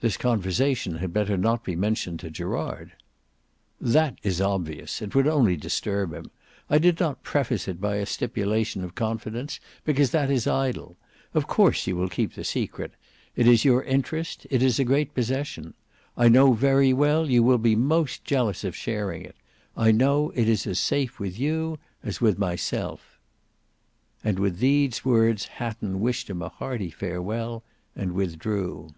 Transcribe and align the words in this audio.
"This 0.00 0.16
conversation 0.16 0.98
had 0.98 1.12
better 1.12 1.36
not 1.36 1.64
be 1.64 1.74
mentioned 1.74 2.20
to 2.20 2.30
Gerard." 2.30 2.92
"That 3.80 4.16
is 4.22 4.40
obvious; 4.40 5.02
it 5.02 5.12
would 5.16 5.26
only 5.26 5.56
disturb 5.56 6.14
him. 6.14 6.30
I 6.70 6.78
did 6.78 7.00
not 7.00 7.24
preface 7.24 7.66
it 7.66 7.80
by 7.80 7.96
a 7.96 8.06
stipulation 8.06 8.84
of 8.84 8.94
confidence 8.94 9.58
because 9.84 10.12
that 10.12 10.30
is 10.30 10.46
idle. 10.46 10.96
Of 11.34 11.48
course 11.48 11.84
you 11.88 11.96
will 11.96 12.08
keep 12.08 12.34
the 12.34 12.44
secret; 12.44 12.92
it 13.34 13.48
is 13.48 13.64
your 13.64 13.82
interest; 13.82 14.46
it 14.50 14.62
is 14.62 14.78
a 14.78 14.84
great 14.84 15.14
possession. 15.14 15.74
I 16.16 16.28
know 16.28 16.52
very 16.52 16.92
well 16.92 17.28
you 17.28 17.42
will 17.42 17.58
be 17.58 17.74
most 17.74 18.24
jealous 18.24 18.62
of 18.62 18.76
sharing 18.76 19.24
it. 19.24 19.34
I 19.76 19.90
know 19.90 20.30
it 20.36 20.48
is 20.48 20.64
as 20.64 20.78
safe 20.78 21.18
with 21.18 21.36
you 21.40 21.76
as 22.04 22.20
with 22.20 22.38
myself." 22.38 23.18
And 24.22 24.38
with 24.38 24.60
these 24.60 25.04
words 25.04 25.46
Hatton 25.46 25.98
wished 25.98 26.30
him 26.30 26.40
a 26.40 26.50
hearty 26.50 26.90
farewell 26.92 27.64
and 27.96 28.12
withdrew. 28.12 28.94